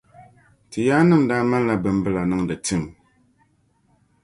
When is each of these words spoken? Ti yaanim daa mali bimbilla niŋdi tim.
Ti 0.69 0.79
yaanim 0.87 1.23
daa 1.29 1.43
mali 1.51 1.73
bimbilla 1.83 2.21
niŋdi 2.31 2.55
tim. 2.65 2.83